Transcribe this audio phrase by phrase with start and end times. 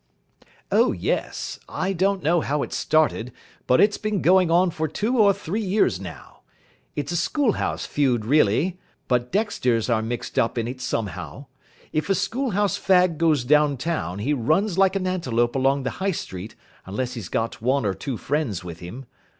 [0.71, 1.59] "Oh yes.
[1.69, 3.31] I don't know how it started,
[3.67, 6.39] but it's been going on for two or three years now.
[6.95, 11.45] It's a School House feud really, but Dexter's are mixed up in it somehow.
[11.93, 15.91] If a School House fag goes down town he runs like an antelope along the
[16.01, 16.55] High Street,
[16.87, 19.05] unless he's got one or two friends with him.